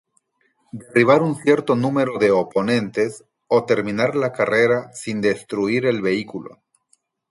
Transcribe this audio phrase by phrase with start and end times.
[0.71, 6.57] Derribar un cierto número de oponentes o terminar la carrera sin destruir el vehículo.